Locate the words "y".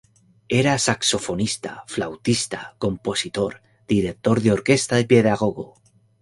4.99-5.05